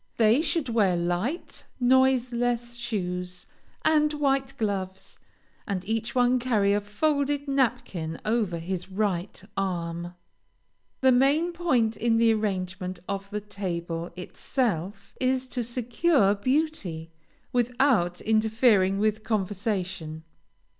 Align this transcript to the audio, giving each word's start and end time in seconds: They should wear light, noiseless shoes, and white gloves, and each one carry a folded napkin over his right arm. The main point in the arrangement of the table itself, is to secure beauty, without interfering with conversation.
They 0.17 0.41
should 0.41 0.67
wear 0.67 0.95
light, 0.97 1.65
noiseless 1.79 2.73
shoes, 2.73 3.45
and 3.85 4.11
white 4.13 4.57
gloves, 4.57 5.19
and 5.67 5.87
each 5.87 6.15
one 6.15 6.39
carry 6.39 6.73
a 6.73 6.81
folded 6.81 7.47
napkin 7.47 8.19
over 8.25 8.57
his 8.57 8.89
right 8.89 9.39
arm. 9.55 10.15
The 11.01 11.11
main 11.11 11.51
point 11.51 11.97
in 11.97 12.17
the 12.17 12.33
arrangement 12.33 12.99
of 13.07 13.29
the 13.29 13.41
table 13.41 14.09
itself, 14.15 15.13
is 15.21 15.45
to 15.49 15.63
secure 15.63 16.33
beauty, 16.33 17.11
without 17.53 18.21
interfering 18.21 18.97
with 18.97 19.23
conversation. 19.23 20.23